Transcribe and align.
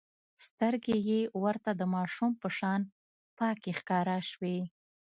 سترګې 0.45 0.97
يې 1.09 1.21
ورته 1.43 1.71
د 1.75 1.81
ماشوم 1.95 2.31
په 2.41 2.47
شان 2.57 2.81
پاکې 3.39 3.71
ښکاره 3.79 4.17
شوې. 4.29 4.59